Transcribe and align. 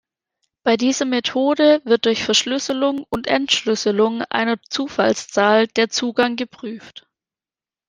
Bei 0.63 0.77
dieser 0.77 1.05
Methode 1.05 1.79
wird 1.85 2.05
durch 2.05 2.23
Verschlüsselung 2.23 3.05
und 3.09 3.27
Entschlüsselung 3.27 4.23
einer 4.23 4.59
Zufallszahl 4.67 5.67
der 5.67 5.91
Zugang 5.91 6.37
geprüft. 6.37 7.07